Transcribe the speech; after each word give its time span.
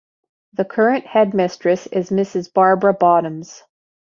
The 0.53 0.65
current 0.65 1.05
Headmistress 1.05 1.85
is 1.85 2.09
Mrs 2.09 2.51
Barbara 2.51 2.91
Bottoms. 2.95 3.61